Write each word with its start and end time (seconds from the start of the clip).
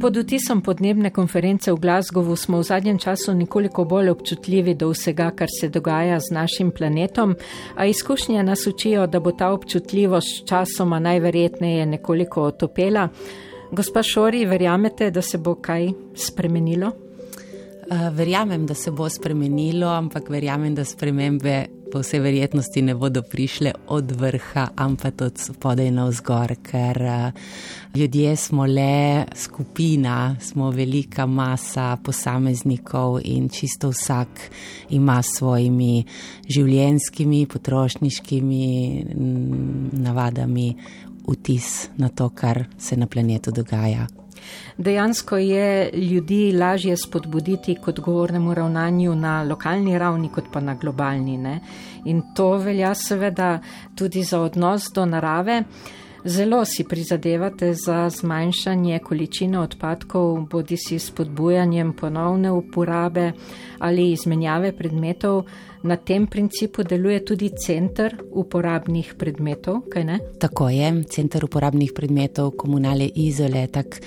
Pod 0.00 0.16
vtisom 0.16 0.60
podnebne 0.60 1.08
konference 1.10 1.72
v 1.72 1.80
Glasgowu 1.80 2.36
smo 2.36 2.58
v 2.60 2.68
zadnjem 2.68 2.98
času 2.98 3.32
nekoliko 3.34 3.84
bolj 3.84 4.10
občutljivi 4.12 4.74
do 4.74 4.90
vsega, 4.92 5.30
kar 5.32 5.48
se 5.48 5.68
dogaja 5.68 6.20
z 6.20 6.34
našim 6.36 6.70
planetom, 6.70 7.32
a 7.76 7.86
izkušnje 7.86 8.42
nas 8.42 8.66
učijo, 8.66 9.06
da 9.06 9.20
bo 9.20 9.32
ta 9.32 9.48
občutljivost 9.52 10.44
časoma 10.48 10.98
najverjetneje 10.98 11.86
nekoliko 11.86 12.42
otopela. 12.42 13.08
Gospa 13.72 14.02
Šori, 14.02 14.44
verjamete, 14.44 15.10
da 15.10 15.22
se 15.22 15.38
bo 15.38 15.54
kaj 15.54 15.88
spremenilo? 16.14 16.92
Uh, 17.86 18.08
verjamem, 18.12 18.66
da 18.66 18.74
se 18.74 18.90
bo 18.90 19.08
spremenilo, 19.08 19.88
ampak 19.88 20.28
verjamem, 20.28 20.74
da 20.74 20.84
spremembe 20.84 21.66
po 21.92 22.00
vsej 22.02 22.20
verjetnosti 22.20 22.82
ne 22.82 22.94
bodo 22.94 23.22
prišle 23.22 23.72
od 23.88 24.12
vrha, 24.12 24.68
ampak 24.76 25.20
od 25.20 25.38
spodaj 25.38 25.90
na 25.90 26.08
vzgor, 26.08 26.56
ker 26.62 27.02
uh, 27.02 27.30
ljudje 27.94 28.36
smo 28.36 28.66
le 28.66 29.24
skupina, 29.34 30.36
smo 30.40 30.70
velika 30.70 31.26
masa 31.26 31.96
posameznikov 31.96 33.20
in 33.24 33.48
čisto 33.48 33.90
vsak 33.90 34.28
ima 34.90 35.22
svojimi 35.22 36.04
življenskimi, 36.48 37.46
potrošniškimi 37.46 39.04
navadami 39.92 40.68
vtis 41.28 41.88
na 41.96 42.08
to, 42.08 42.28
kar 42.28 42.64
se 42.78 42.96
na 42.96 43.06
planetu 43.06 43.50
dogaja. 43.50 44.06
Dejansko 44.76 45.36
je 45.36 45.90
ljudi 45.92 46.52
lažje 46.52 46.96
spodbuditi 46.96 47.74
k 47.74 47.88
odgovornemu 47.88 48.54
ravnanju 48.54 49.14
na 49.14 49.42
lokalni 49.42 49.98
ravni, 49.98 50.28
kot 50.28 50.44
pa 50.52 50.60
na 50.60 50.74
globalni. 50.74 51.38
Ne? 51.38 51.60
In 52.04 52.22
to 52.34 52.56
velja 52.56 52.94
seveda 52.94 53.58
tudi 53.94 54.22
za 54.22 54.40
odnos 54.40 54.90
do 54.94 55.06
narave. 55.06 55.62
Zelo 56.26 56.64
si 56.64 56.84
prizadevate 56.84 57.74
za 57.74 58.10
zmanjšanje 58.10 58.98
količine 58.98 59.60
odpadkov, 59.60 60.40
bodi 60.50 60.76
si 60.76 60.98
spodbujanjem 60.98 61.92
ponovne 61.92 62.50
uporabe 62.50 63.32
ali 63.78 64.10
izmenjave 64.12 64.72
predmetov. 64.76 65.44
Na 65.82 65.96
tem 65.96 66.26
principu 66.26 66.82
deluje 66.82 67.24
tudi 67.24 67.50
center 67.66 68.16
uporabnih 68.32 69.14
predmetov, 69.18 69.84
kaj 69.92 70.04
ne? 70.04 70.18
Tako 70.38 70.68
je, 70.68 71.04
center 71.10 71.44
uporabnih 71.44 71.92
predmetov 71.94 72.50
komunale 72.58 73.06
izole, 73.14 73.66
tak 73.66 74.00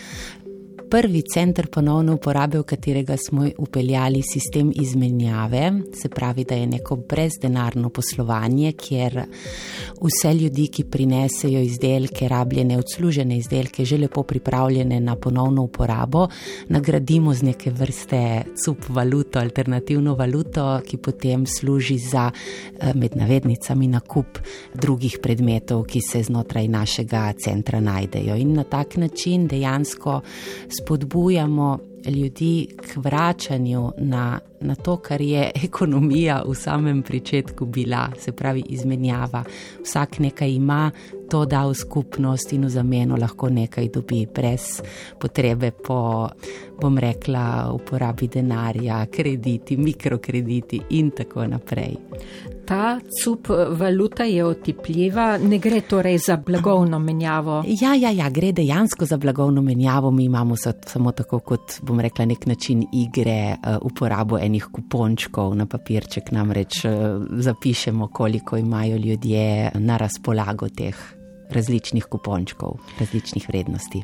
prvi 0.90 1.22
center 1.34 1.68
ponovne 1.68 2.12
uporabe, 2.12 2.60
v 2.60 2.64
katerega 2.64 3.18
smo 3.18 3.46
upeljali 3.58 4.22
sistem 4.26 4.72
izmenjave, 4.76 5.72
se 5.94 6.10
pravi, 6.10 6.44
da 6.44 6.56
je 6.56 6.68
neko 6.68 6.96
brezdenarno 6.96 7.90
poslovanje, 7.90 8.72
kjer 8.72 9.20
vse 10.02 10.34
ljudi, 10.34 10.68
ki 10.68 10.84
prinesejo 10.84 11.62
izdelke, 11.62 12.28
rabljene, 12.28 12.78
odslužene 12.78 13.38
izdelke, 13.38 13.86
že 13.86 13.98
lepo 13.98 14.24
pripravljene 14.24 15.00
na 15.00 15.16
ponovno 15.16 15.64
uporabo, 15.64 16.28
nagradimo 16.68 17.34
z 17.34 17.44
neke 17.52 17.72
vrste 17.72 18.44
cup 18.66 18.90
valuto, 18.90 19.40
alternativno 19.40 20.16
valuto, 20.16 20.82
ki 20.86 20.98
potem 20.98 21.46
služi 21.48 21.98
za 21.98 22.32
eh, 22.32 22.94
med 22.96 23.18
navednicami 23.18 23.88
nakup 23.88 24.40
drugih 24.74 25.20
predmetov, 25.22 25.84
ki 25.86 26.02
se 26.02 26.24
znotraj 26.24 26.68
našega 26.68 27.34
centra 27.44 27.80
najdejo. 27.80 28.36
In 28.36 28.54
na 28.54 28.64
tak 28.64 28.98
način 28.98 29.48
dejansko 29.48 30.22
spodbujamo 30.80 31.80
ljudi 32.06 32.68
k 32.78 32.96
vračanju 32.96 33.92
na, 33.98 34.40
na 34.62 34.76
to, 34.76 34.98
kar 34.98 35.22
je 35.22 35.52
ekonomija 35.66 36.44
v 36.48 36.56
samem 36.56 37.04
začetku 37.12 37.66
bila, 37.66 38.10
se 38.20 38.32
pravi 38.32 38.64
izmenjava. 38.70 39.44
Vsak 39.84 40.20
nekaj 40.20 40.52
ima, 40.52 40.92
to 41.30 41.46
da 41.46 41.66
v 41.68 41.76
skupnost 41.78 42.54
in 42.54 42.66
v 42.66 42.70
zameno 42.74 43.18
lahko 43.18 43.50
nekaj 43.50 43.90
dobi, 43.94 44.26
brez 44.36 44.82
potrebe 45.20 45.72
po, 45.72 46.30
bom 46.82 46.98
rekla, 46.98 47.72
uporabi 47.74 48.28
denarja, 48.28 49.06
krediti, 49.12 49.78
mikrokrediti 49.78 50.82
in 50.98 51.12
tako 51.12 51.48
naprej 51.48 51.98
ta 52.70 53.00
cup 53.24 53.48
valuta 53.70 54.24
je 54.24 54.46
otipljiva, 54.46 55.38
ne 55.38 55.58
gre 55.58 55.82
torej 55.82 56.18
za 56.18 56.38
blagovno 56.38 57.00
menjavo. 57.00 57.64
Ja, 57.82 57.96
ja, 57.96 58.12
ja, 58.12 58.30
gre 58.30 58.52
dejansko 58.52 59.06
za 59.06 59.18
blagovno 59.18 59.62
menjavo. 59.62 60.12
Mi 60.12 60.24
imamo 60.26 60.56
samo 60.86 61.12
tako, 61.12 61.40
kot 61.40 61.80
bom 61.82 62.00
rekla, 62.00 62.26
nek 62.26 62.46
način 62.46 62.86
igre, 62.94 63.56
uh, 63.58 63.78
uporabo 63.82 64.38
enih 64.38 64.68
kupončkov 64.72 65.56
na 65.56 65.66
papirček, 65.66 66.32
namreč 66.32 66.86
uh, 66.86 66.92
zapišemo, 67.32 68.08
koliko 68.08 68.58
imajo 68.58 68.98
ljudje 68.98 69.72
na 69.74 69.98
razpolago 69.98 70.70
teh 70.70 71.19
različnih 71.50 72.06
kupončkov, 72.06 72.80
različnih 73.00 73.50
vrednosti. 73.50 74.04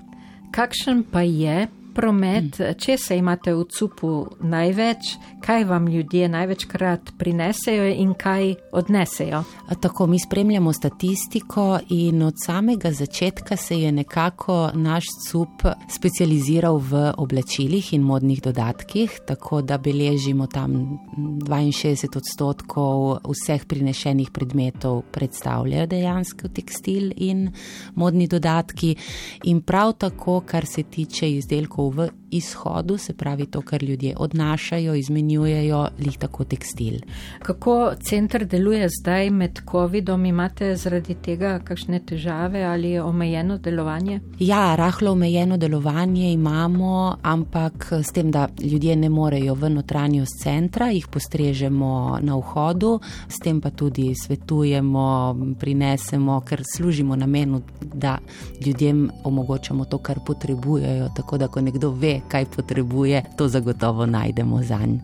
Kakšen 0.52 1.04
pa 1.12 1.22
je 1.22 1.68
promet, 1.96 2.60
če 2.78 2.98
se 3.00 3.18
imate 3.18 3.54
v 3.56 3.64
cupu 3.72 4.12
največ, 4.44 5.16
kaj 5.46 5.64
vam 5.70 5.88
ljudje 5.88 6.28
največkrat 6.30 7.14
prinesejo 7.20 7.88
in 7.94 8.14
kaj 8.18 8.56
odnesejo? 8.76 9.44
Tako 9.82 10.08
mi 10.08 10.20
spremljamo 10.20 10.74
statistiko 10.74 11.80
in 11.90 12.22
od 12.26 12.42
samega 12.46 12.92
začetka 12.92 13.56
se 13.58 13.80
je 13.80 13.92
nekako 13.92 14.72
naš 14.74 15.06
cup 15.28 15.64
specializiral 15.90 16.78
v 16.78 17.06
oblačilih 17.18 17.94
in 17.94 18.02
modnih 18.02 18.42
dodatkih, 18.42 19.20
tako 19.28 19.62
da 19.62 19.78
beležimo 19.78 20.48
tam 20.48 21.00
62 21.16 22.18
odstotkov 22.18 23.20
vseh 23.30 23.66
prinešenih 23.66 24.32
predmetov 24.34 25.04
predstavljajo 25.12 25.88
dejansko 25.88 26.50
tekstil 26.50 27.12
in 27.16 27.48
modni 27.96 28.28
dodatki 28.28 28.96
in 29.44 29.62
prav 29.62 29.94
tako, 29.94 30.42
kar 30.46 30.66
se 30.66 30.84
tiče 30.84 31.30
izdelkov 31.38 31.85
v 31.90 32.10
izhodu, 32.38 32.98
se 32.98 33.14
pravi 33.14 33.46
to, 33.46 33.62
kar 33.62 33.84
ljudje 33.84 34.16
odnašajo, 34.18 34.96
izmenjujejo, 34.96 35.88
lih 36.00 36.18
tako 36.18 36.44
tekstil. 36.44 37.00
Kako 37.44 37.94
center 38.02 38.46
deluje 38.46 38.90
zdaj 39.00 39.30
med 39.30 39.60
COVID-om? 39.72 40.26
Imate 40.26 40.76
zaradi 40.76 41.16
tega 41.16 41.60
kakšne 41.64 42.00
težave 42.06 42.64
ali 42.64 43.00
omejeno 43.00 43.58
delovanje? 43.58 44.20
Ja, 44.40 44.76
rahlo 44.76 45.12
omejeno 45.12 45.58
delovanje 45.58 46.32
imamo, 46.34 47.18
ampak 47.22 47.92
s 47.92 48.12
tem, 48.12 48.32
da 48.32 48.48
ljudje 48.64 48.96
ne 48.96 49.10
morejo 49.10 49.54
v 49.54 49.70
notranjost 49.70 50.44
centra, 50.44 50.90
jih 50.92 51.08
postrežemo 51.08 52.20
na 52.22 52.36
vhodu, 52.36 53.00
s 53.30 53.40
tem 53.40 53.62
pa 53.62 53.70
tudi 53.70 54.12
svetujemo, 54.16 55.36
prinesemo, 55.60 56.42
ker 56.42 56.64
služimo 56.76 57.16
namenu, 57.16 57.62
da 57.82 58.18
ljudem 58.66 59.10
omogočamo 59.24 59.86
to, 59.86 59.98
kar 59.98 60.20
potrebujejo. 60.26 61.10
Tako 61.16 61.38
da, 61.38 61.48
ko 61.48 61.62
nekdo 61.62 61.92
ve, 61.92 62.20
kaj 62.28 62.46
potrebuje, 62.56 63.24
to 63.38 63.48
zagotovo 63.48 64.06
najdemo 64.06 64.64
za 64.64 64.78
njim. 64.78 65.02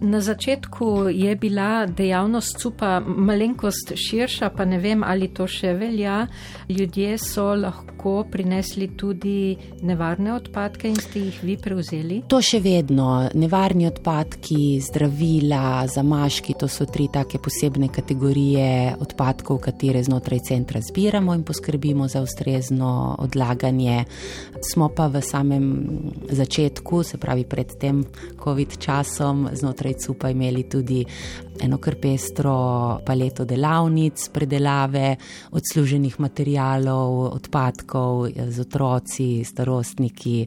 Na 0.00 0.20
začetku 0.20 1.08
je 1.10 1.36
bila 1.36 1.86
dejavnost 1.86 2.58
cupa 2.58 3.00
malenkost 3.00 3.92
širša, 3.94 4.50
pa 4.56 4.64
ne 4.64 4.78
vem, 4.78 5.04
ali 5.06 5.28
to 5.28 5.46
še 5.46 5.72
velja. 5.78 6.26
Ljudje 6.68 7.18
so 7.18 7.52
lahko 7.54 8.24
prinesli 8.30 8.88
tudi 8.98 9.56
nevarne 9.82 10.32
odpadke 10.34 10.88
in 10.90 10.96
ste 10.98 11.20
jih 11.20 11.38
vi 11.42 11.56
prevzeli? 11.56 12.22
To 12.28 12.40
še 12.42 12.58
vedno. 12.64 13.28
Nevarni 13.34 13.86
odpadki, 13.86 14.80
zdravila, 14.82 15.86
zamaški, 15.86 16.56
to 16.58 16.66
so 16.68 16.86
tri 16.90 17.06
take 17.12 17.38
posebne 17.38 17.88
kategorije 17.92 18.96
odpadkov, 19.00 19.60
katere 19.68 20.02
znotraj 20.02 20.42
centra 20.48 20.82
zbiramo 20.82 21.34
in 21.34 21.46
poskrbimo 21.46 22.08
za 22.08 22.24
ustrezno 22.26 23.14
odlaganje. 23.22 24.04
Smo 24.72 24.90
pa 24.90 25.06
v 25.06 25.22
samem 25.22 25.66
začetku, 26.26 26.61
se 27.04 27.18
pravi 27.18 27.44
pred 27.44 27.78
tem 27.78 28.04
COVID 28.44 28.78
časom, 28.78 29.48
znotraj 29.52 29.94
CUPA 29.94 30.30
imeli 30.30 30.62
tudi 30.68 31.04
eno 31.60 31.78
kar 31.78 31.96
pestro 32.00 33.00
paleto 33.06 33.44
delavnic, 33.44 34.28
predelave 34.32 35.16
odsluženih 35.50 36.20
materijalov, 36.20 37.34
odpadkov 37.34 38.28
z 38.48 38.60
otroci, 38.60 39.44
starostniki, 39.44 40.46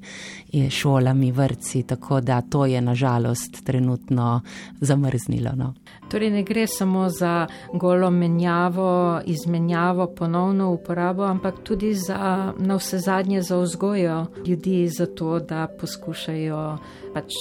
šolami, 0.70 1.32
vrci, 1.32 1.84
tako 1.84 2.22
da 2.22 2.42
to 2.42 2.66
je 2.66 2.82
nažalost 2.82 3.64
trenutno 3.66 4.42
zamrznilo. 4.82 5.52
No. 5.56 5.74
Torej 6.10 6.30
ne 6.31 6.44
gre 6.44 6.68
samo 6.68 7.10
za 7.10 7.48
golo 7.74 8.12
menjavo, 8.12 9.22
izmenjavo, 9.25 10.07
ponovno 10.07 10.72
uporabo, 10.72 11.24
ampak 11.24 11.56
tudi 11.63 11.94
za 11.94 12.54
na 12.57 12.75
vse 12.75 13.00
zadnje 13.00 13.42
za 13.42 13.57
vzgojo 13.57 14.25
ljudi, 14.46 14.88
za 14.88 15.06
to, 15.06 15.40
da 15.40 15.68
poskušajo 15.80 16.78
pač 17.13 17.34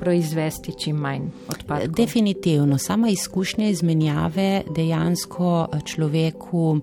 proizvesti 0.00 0.72
čim 0.78 0.96
manj 0.96 1.28
odpadkov. 1.48 1.94
Definitivno, 1.94 2.78
sama 2.78 3.08
izkušnja 3.08 3.68
izmenjave 3.68 4.62
dejansko 4.76 5.68
človeku 5.84 6.80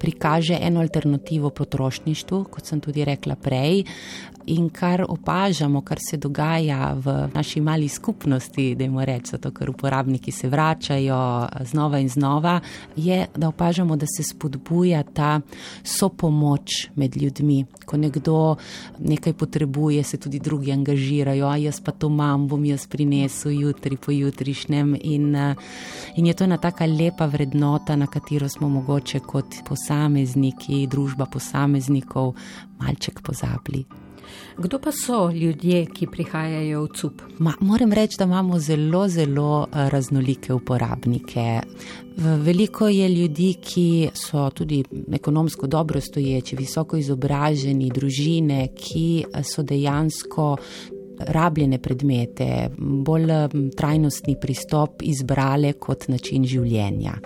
prikaže 0.00 0.58
eno 0.60 0.80
alternativo 0.80 1.50
potrošništvu, 1.50 2.44
kot 2.50 2.66
sem 2.66 2.80
tudi 2.80 3.04
rekla 3.04 3.36
prej. 3.36 3.84
In 4.46 4.70
kar 4.72 5.04
opažamo, 5.08 5.80
kar 5.84 5.98
se 6.00 6.16
dogaja 6.16 6.94
v 6.96 7.28
naši 7.34 7.60
mali 7.60 7.88
skupnosti, 7.88 8.74
da 8.74 8.84
jim 8.84 8.98
rečemo, 8.98 9.36
zato 9.36 9.50
ker 9.50 9.70
uporabniki 9.70 10.32
se 10.32 10.48
vračajo 10.48 11.48
znova 11.60 11.98
in 11.98 12.08
znova, 12.08 12.60
je, 12.96 13.26
da 13.36 13.48
opažamo, 13.48 13.96
da 13.96 14.06
se 14.06 14.22
spodbuja 14.22 15.02
ta 15.02 15.40
sopomoč 15.84 16.88
med 16.94 17.16
ljudmi. 17.16 17.64
Ko 17.86 17.96
nekdo 17.96 18.56
nekaj 18.98 19.32
potrebuje, 19.32 20.02
se 20.04 20.16
tudi 20.16 20.38
drugi 20.38 20.72
angažirajo, 20.72 21.46
a 21.46 21.56
jaz 21.56 21.80
pa 21.80 21.92
to 21.92 22.08
imam, 22.08 22.48
bom 22.48 22.64
jaz 22.64 22.86
prinesel 22.86 23.52
jutri, 23.52 23.96
pojutrišnjem. 23.96 24.96
In, 25.02 25.36
in 26.16 26.26
je 26.26 26.34
to 26.34 26.44
ena 26.44 26.56
taka 26.56 26.86
lepa 26.86 27.26
vrednota, 27.26 27.96
na 27.96 28.06
katero 28.06 28.48
smo 28.48 28.68
mogoče 28.68 29.20
kot 29.20 29.60
posamezniki, 29.90 30.86
družba 30.86 31.26
posameznikov, 31.26 32.36
malček 32.78 33.20
pozabili. 33.22 33.84
Kdo 34.58 34.78
pa 34.78 34.92
so 34.92 35.30
ljudje, 35.34 35.86
ki 35.90 36.06
prihajajo 36.06 36.84
v 36.84 36.88
CUP? 36.94 37.22
Ma, 37.38 37.54
moram 37.60 37.92
reči, 37.92 38.14
da 38.18 38.28
imamo 38.28 38.58
zelo, 38.58 39.08
zelo 39.08 39.66
eh, 39.66 39.88
raznolike 39.90 40.52
uporabnike. 40.54 41.60
Veliko 42.16 42.88
je 42.88 43.08
ljudi, 43.08 43.54
ki 43.62 44.10
so 44.14 44.50
tudi 44.50 44.84
ekonomsko 45.12 45.66
dobro 45.66 46.00
stoječi, 46.00 46.56
visoko 46.56 46.96
izobraženi, 46.96 47.90
družine, 47.90 48.68
ki 48.76 49.24
eh, 49.24 49.42
so 49.42 49.66
dejansko 49.66 50.56
rabljene 51.26 51.78
predmete, 51.78 52.70
bolj 52.78 53.28
trajnostni 53.76 54.36
pristop 54.40 55.02
izbrale 55.02 55.72
kot 55.72 56.08
način 56.08 56.44
življenja. 56.48 57.16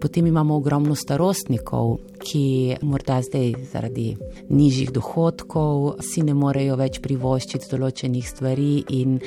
Potem 0.00 0.26
imamo 0.26 0.56
ogromno 0.56 0.94
starostnikov, 0.94 1.98
ki 2.20 2.76
morda 2.82 3.18
zdaj 3.24 3.52
zaradi 3.72 4.14
nižjih 4.48 4.92
dohodkov 4.92 6.02
si 6.04 6.22
ne 6.24 6.34
morejo 6.36 6.76
več 6.80 7.00
privoščiti 7.04 7.68
določenih 7.70 8.26
stvari 8.28 8.84
in 8.96 9.18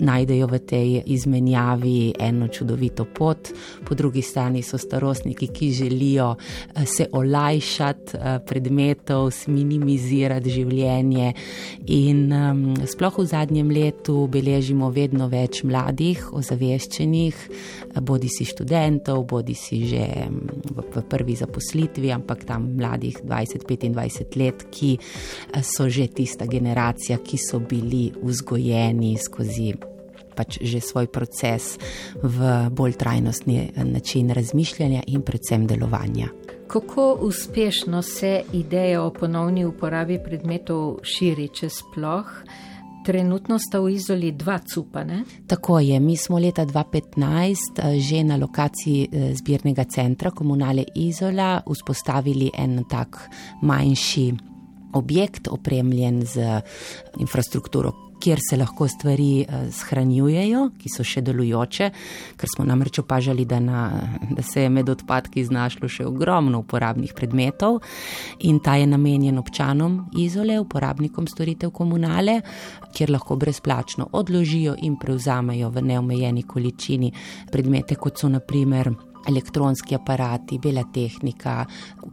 najdejo 0.00 0.48
v 0.48 0.60
tej 0.68 0.94
izmenjavi 1.14 2.14
eno 2.24 2.48
čudovito 2.48 3.04
pot. 3.04 3.52
Po 3.84 3.96
drugi 3.98 4.22
strani 4.24 4.62
so 4.64 4.80
starostniki, 4.80 5.50
ki 5.52 5.70
želijo 5.72 6.30
eh, 6.36 6.86
se 6.86 7.08
olajšati 7.12 8.16
eh, 8.16 8.38
predmetov, 8.48 9.32
minimizirati 9.48 10.52
življenje. 10.52 11.32
In 11.94 12.32
um, 12.32 12.62
sploh 12.88 13.20
v 13.20 13.26
zadnjem 13.28 13.67
letu 13.70 14.26
beležimo 14.30 14.90
vedno 14.94 15.28
več 15.28 15.62
mladih, 15.66 16.20
ozaveščenih, 16.36 17.42
bodi 18.00 18.30
si 18.32 18.46
študentov, 18.48 19.24
bodi 19.28 19.56
si 19.58 19.84
že 19.88 20.04
v, 20.28 20.86
v 20.94 21.04
prvi 21.08 21.36
zaposlitvi, 21.38 22.12
ampak 22.14 22.44
tam 22.48 22.74
mladih 22.78 23.20
20-25 23.24 24.40
let, 24.40 24.66
ki 24.70 24.96
so 25.62 25.88
že 25.88 26.08
tista 26.12 26.46
generacija, 26.46 27.18
ki 27.18 27.38
so 27.38 27.60
bili 27.60 28.08
vzgojeni 28.12 29.16
skozi. 29.18 29.72
Pač 30.38 30.62
že 30.62 30.78
svoj 30.78 31.10
proces 31.10 31.74
v 32.22 32.70
bolj 32.70 32.94
trajnostni 32.94 33.58
eh, 33.58 33.84
način 33.84 34.30
razmišljanja 34.30 35.02
in 35.10 35.26
predvsem 35.26 35.66
delovanja. 35.66 36.30
Kako 36.68 37.18
uspešno 37.26 38.02
se 38.02 38.42
ideja 38.52 39.02
o 39.02 39.10
ponovni 39.10 39.64
uporabi 39.64 40.18
predmetov 40.24 41.00
širi, 41.02 41.48
če 41.48 41.70
sploh? 41.72 42.28
Trenutno 43.08 43.56
sta 43.56 43.80
v 43.80 43.94
izoli 43.96 44.32
dva 44.36 44.58
cupa. 44.60 45.00
Ne? 45.04 45.22
Tako 45.48 45.78
je. 45.80 46.00
Mi 46.00 46.16
smo 46.16 46.36
leta 46.38 46.66
2015 46.66 47.80
eh, 47.80 48.00
že 48.00 48.20
na 48.24 48.36
lokaciji 48.36 49.08
eh, 49.08 49.32
zbirnega 49.32 49.84
centra 49.88 50.30
komunale 50.30 50.84
Izola 50.94 51.62
vzpostavili 51.64 52.50
en 52.52 52.84
tak 52.84 53.16
manjši 53.62 54.34
objekt, 54.92 55.48
opremljen 55.48 56.20
z 56.26 56.60
infrastrukturo 57.16 58.07
kjer 58.20 58.38
se 58.50 58.56
lahko 58.56 58.88
stvari 58.88 59.40
eh, 59.40 59.68
shranjujejo, 59.72 60.64
ki 60.78 60.92
so 60.92 61.04
še 61.06 61.22
delujoče, 61.26 61.90
ker 62.38 62.52
smo 62.54 62.66
namreč 62.68 63.00
opažali, 63.02 63.44
da, 63.48 63.60
na, 63.60 63.82
da 64.30 64.42
se 64.42 64.62
je 64.62 64.70
med 64.72 64.88
odpadki 64.88 65.44
znašlo 65.44 65.88
še 65.88 66.06
ogromno 66.06 66.62
uporabnih 66.64 67.14
predmetov 67.16 67.80
in 68.46 68.60
ta 68.64 68.76
je 68.76 68.86
namenjen 68.86 69.38
občanom 69.38 70.00
izole, 70.18 70.58
uporabnikom 70.60 71.26
storitev 71.30 71.72
komunale, 71.74 72.40
kjer 72.94 73.12
lahko 73.14 73.36
brezplačno 73.36 74.08
odložijo 74.12 74.76
in 74.82 74.96
prevzamejo 74.98 75.70
v 75.70 75.84
neomejeni 75.92 76.42
količini 76.42 77.12
predmete, 77.52 77.96
kot 77.96 78.18
so 78.18 78.28
naprimer 78.28 78.92
elektronski 79.28 79.94
aparati, 79.94 80.58
bela 80.58 80.84
tehnika, 80.94 81.64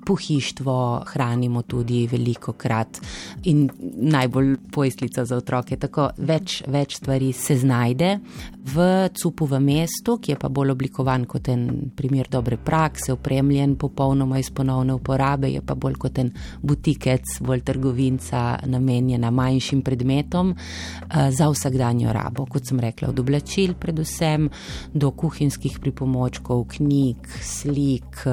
pohištvo 0.05 1.03
hranimo 1.07 1.61
tudi 1.61 2.07
veliko 2.11 2.53
krat 2.53 2.99
in 3.43 3.69
najbolj 3.95 4.55
pojslica 4.71 5.25
za 5.25 5.37
otroke. 5.37 5.77
Tako 5.77 6.09
več, 6.17 6.61
več 6.67 6.97
stvari 6.99 7.31
se 7.33 7.57
znajde 7.57 8.19
v 8.65 9.09
cupu 9.13 9.45
v 9.45 9.59
mestu, 9.59 10.17
ki 10.17 10.33
je 10.33 10.39
pa 10.39 10.49
bolj 10.49 10.73
oblikovan 10.75 11.25
kot 11.29 11.49
en 11.53 11.91
primer 11.95 12.29
dobre 12.31 12.57
prakse, 12.57 13.13
opremljen 13.13 13.75
popolnoma 13.79 14.39
iz 14.39 14.49
ponovne 14.49 14.95
uporabe, 14.97 15.49
je 15.53 15.61
pa 15.61 15.75
bolj 15.75 15.99
kot 16.05 16.19
en 16.21 16.31
butikec, 16.61 17.37
bolj 17.45 17.61
trgovinca, 17.65 18.43
namenjena 18.65 19.31
manjšim 19.31 19.81
predmetom 19.85 20.53
uh, 20.55 21.29
za 21.31 21.49
vsakdanjo 21.51 22.13
rabo, 22.13 22.47
kot 22.49 22.67
sem 22.67 22.79
rekla, 22.81 23.09
od 23.13 23.19
oblačil 23.21 23.75
predvsem 23.79 24.49
do 24.93 25.11
kuhinjskih 25.11 25.79
pripomočkov, 25.81 26.65
knjig, 26.75 27.04
knjig, 27.05 27.27
slik, 27.41 28.23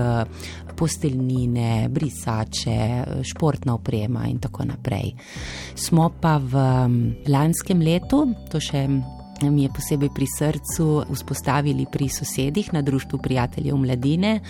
posteljnine, 0.76 1.88
brisače, 1.88 3.04
športna 3.22 3.74
oprema 3.74 4.26
in 4.26 4.38
tako 4.38 4.64
naprej. 4.64 5.12
Smo 5.74 6.10
pa 6.20 6.38
v 6.38 6.62
lanskem 7.28 7.80
letu, 7.80 8.26
to 8.50 8.60
še 8.60 8.86
mi 9.50 9.62
je 9.62 9.72
posebej 9.74 10.10
pri 10.14 10.26
srcu 10.38 11.04
vzpostavili 11.12 11.86
pri 11.92 12.08
sosedih 12.08 12.72
na 12.72 12.82
Društvu 12.82 13.18
prijateljev 13.18 13.76
mladine 13.76 14.40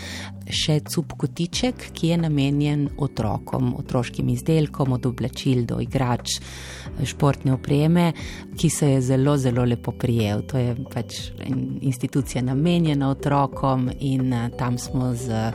še 0.51 0.81
cup 0.89 1.15
kotiček, 1.19 1.89
ki 1.95 2.13
je 2.13 2.19
namenjen 2.25 2.89
otrokom, 2.99 3.73
otroškim 3.79 4.29
izdelkom, 4.33 4.93
od 4.93 5.07
oblačil 5.07 5.65
do 5.69 5.79
igrač, 5.83 6.39
športne 7.07 7.55
opreme, 7.55 8.13
ki 8.59 8.71
se 8.71 8.91
je 8.95 9.01
zelo, 9.03 9.37
zelo 9.39 9.65
lepo 9.65 9.93
prijel. 9.93 10.43
To 10.51 10.59
je 10.59 10.75
pač 10.93 11.21
institucija 11.81 12.43
namenjena 12.43 13.11
otrokom 13.11 13.89
in 14.01 14.33
eh, 14.33 14.51
tam 14.59 14.79
smo 14.79 15.15
z 15.15 15.53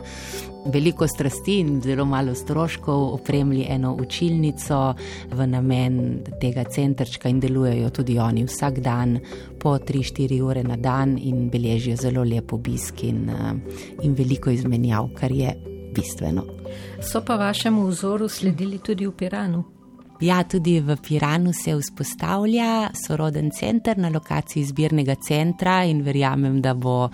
veliko 0.66 1.06
strasti 1.08 1.58
in 1.58 1.80
zelo 1.80 2.04
malo 2.04 2.34
stroškov 2.34 3.14
opremili 3.14 3.66
eno 3.68 3.94
učilnico 4.00 4.94
v 5.30 5.46
namen 5.46 6.20
tega 6.40 6.64
centrčka 6.64 7.28
in 7.28 7.40
delujejo 7.40 7.90
tudi 7.90 8.18
oni 8.18 8.44
vsak 8.44 8.80
dan 8.80 9.18
po 9.58 9.78
3-4 9.78 10.42
ure 10.42 10.62
na 10.62 10.76
dan 10.76 11.18
in 11.18 11.48
beležijo 11.50 11.96
zelo 11.96 12.24
lep 12.24 12.52
obisk 12.52 13.02
in, 13.04 13.28
eh, 13.30 13.52
in 14.02 14.14
veliko 14.14 14.50
izmenjav, 14.50 15.08
kar 15.14 15.32
je 15.32 15.54
bistveno. 15.94 16.44
So 17.00 17.20
pa 17.24 17.36
vašemu 17.36 17.86
vzoru 17.86 18.28
sledili 18.28 18.78
tudi 18.78 19.06
v 19.06 19.12
Piranu? 19.12 19.64
Ja, 20.20 20.42
tudi 20.44 20.80
v 20.80 20.96
Piranu 20.96 21.52
se 21.52 21.76
vzpostavlja 21.76 22.90
soroden 23.06 23.50
center 23.50 23.98
na 23.98 24.08
lokaciji 24.08 24.64
zbirnega 24.64 25.14
centra 25.14 25.84
in 25.84 26.02
verjamem, 26.02 26.60
da 26.62 26.74
bo 26.74 27.08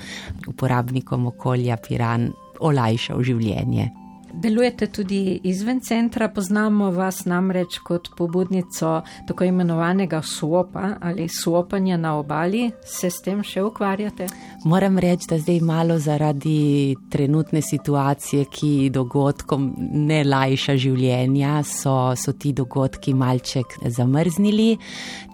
uporabnikom 0.49 1.27
okolja 1.27 1.77
Piran 1.77 2.33
olajšal 2.64 3.23
življenje. 3.23 3.90
Delujete 4.35 4.87
tudi 4.87 5.40
izven 5.42 5.80
centra, 5.80 6.28
poznamo 6.28 6.90
vas 6.90 7.25
namreč 7.25 7.78
kot 7.87 8.09
pobudnico 8.16 9.02
tako 9.28 9.44
imenovanega 9.44 10.23
svopa 10.23 10.88
ali 11.00 11.28
svopanja 11.28 11.97
na 11.97 12.16
obali. 12.18 12.71
Se 12.85 13.11
s 13.11 13.23
tem 13.23 13.42
še 13.47 13.62
ukvarjate? 13.62 14.26
Moram 14.64 14.99
reči, 14.99 15.28
da 15.30 15.38
zdaj 15.38 15.61
malo 15.61 15.99
zaradi 16.02 16.97
trenutne 17.11 17.62
situacije, 17.62 18.49
ki 18.50 18.90
dogodkom 18.90 19.71
ne 20.09 20.25
lajša 20.25 20.76
življenja, 20.83 21.61
so, 21.62 21.94
so 22.18 22.35
ti 22.35 22.52
dogodki 22.52 23.14
malček 23.14 23.78
zamrznili, 23.87 24.75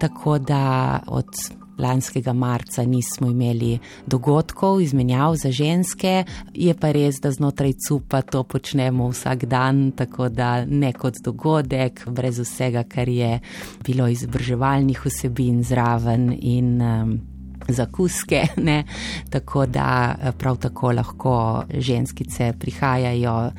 tako 0.01 0.39
da 0.39 1.01
od 1.09 1.60
lanskega 1.81 2.33
marca 2.33 2.85
nismo 2.85 3.31
imeli 3.31 3.79
dogodkov, 4.07 4.81
izmenjav 4.81 5.37
za 5.37 5.51
ženske, 5.51 6.25
je 6.55 6.75
pa 6.75 6.93
res, 6.93 7.21
da 7.21 7.33
znotraj 7.33 7.73
CUPA 7.87 8.23
to 8.23 8.43
počnemo 8.45 9.09
vsak 9.09 9.45
dan, 9.45 9.91
tako 9.97 10.29
da 10.29 10.65
ne 10.65 10.93
kot 10.93 11.23
dogodek, 11.25 12.05
brez 12.09 12.39
vsega, 12.39 12.85
kar 12.85 13.09
je 13.09 13.41
bilo 13.85 14.09
izobraževalnih 14.09 15.07
vsebin 15.07 15.63
zraven 15.65 16.31
in 16.41 16.81
um, 16.83 17.19
zakuske, 17.69 18.47
ne? 18.69 18.85
tako 19.31 19.67
da 19.67 20.17
eh, 20.23 20.33
prav 20.33 20.57
tako 20.57 20.93
lahko 20.93 21.65
ženskice 21.75 22.53
prihajajo, 22.59 23.51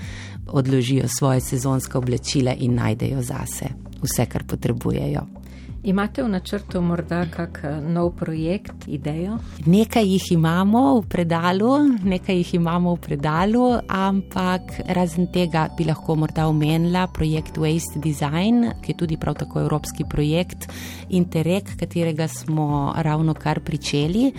odložijo 0.47 1.07
svoje 1.07 1.41
sezonske 1.41 1.97
oblačile 1.97 2.55
in 2.59 2.75
najdejo 2.75 3.21
zase 3.21 3.65
vse, 4.01 4.25
kar 4.25 4.43
potrebujejo. 4.43 5.40
Imate 5.83 6.21
v 6.21 6.29
načrtu 6.29 6.77
morda 6.81 7.25
kak 7.25 7.63
eh, 7.63 7.81
nov 7.81 8.11
projekt, 8.13 8.85
idejo? 8.85 9.39
Nekaj 9.65 10.05
jih 10.05 10.31
imamo 10.37 10.99
v 10.99 11.07
predalu, 11.09 11.71
nekaj 12.05 12.37
jih 12.37 12.53
imamo 12.59 12.93
v 12.93 12.99
predalu, 13.01 13.63
ampak 13.89 14.77
razen 14.93 15.31
tega 15.33 15.71
bi 15.73 15.87
lahko 15.89 16.13
morda 16.15 16.45
omenila 16.45 17.07
projekt 17.09 17.57
Waste 17.57 17.97
Design, 17.97 18.77
ki 18.85 18.93
je 18.93 18.97
tudi 18.97 19.17
prav 19.17 19.39
tako 19.41 19.63
evropski 19.65 20.05
projekt 20.05 20.69
Interreg, 21.09 21.73
katerega 21.79 22.29
smo 22.29 22.93
ravno 23.01 23.33
kar 23.33 23.63
pričeli. 23.65 24.29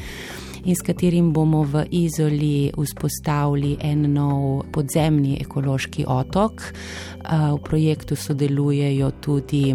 In 0.63 0.79
s 0.79 0.87
katerim 0.87 1.33
bomo 1.35 1.65
v 1.67 1.83
Izoli 1.91 2.71
vzpostavili 2.71 3.83
en 3.83 4.07
nov 4.15 4.71
podzemni 4.71 5.41
ekološki 5.43 6.07
otok. 6.07 6.63
Eh, 6.63 7.51
v 7.51 7.59
projektu 7.67 8.15
sodelujejo 8.15 9.11
tudi 9.19 9.75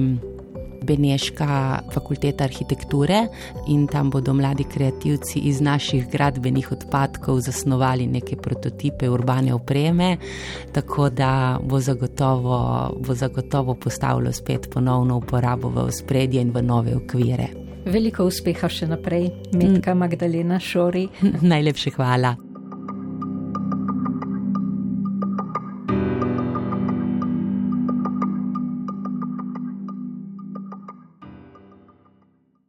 Beneška 0.88 1.82
fakulteta 1.91 2.46
arhitekture 2.48 3.27
in 3.67 3.88
tam 3.88 4.10
bodo 4.10 4.34
mladi 4.34 4.63
kreativci 4.63 5.39
iz 5.50 5.62
naših 5.62 6.08
gradbenih 6.12 6.72
odpadkov 6.72 7.41
zasnovali 7.44 8.08
neke 8.08 8.36
prototipe 8.36 9.10
urbane 9.10 9.53
opreme, 9.53 10.17
tako 10.72 11.10
da 11.10 11.60
bo 11.63 11.79
zagotovo, 11.79 12.58
bo 13.00 13.15
zagotovo 13.15 13.75
postavilo 13.75 14.32
spet 14.32 14.70
ponovno 14.74 15.17
uporabo 15.17 15.70
v 15.70 15.91
spredje 15.91 16.41
in 16.41 16.51
v 16.51 16.63
nove 16.63 16.96
okvire. 16.96 17.48
Veliko 17.88 18.25
uspeha 18.27 18.67
še 18.67 18.89
naprej, 18.89 19.29
Metka 19.56 19.94
mm. 19.94 20.00
Magdalena 20.00 20.60
Šori. 20.60 21.08
Najlepše 21.53 21.96
hvala. 21.96 22.36